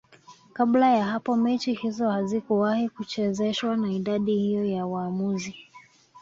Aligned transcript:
kabla 0.53 0.89
ya 0.95 1.05
hapo 1.05 1.35
mechi 1.35 1.73
hizo 1.73 2.09
hazikuwahi 2.09 2.89
kuchezeshwa 2.89 3.77
na 3.77 3.91
idadi 3.91 4.37
hiyo 4.37 4.65
ya 4.65 4.85
waamuzi 4.85 5.55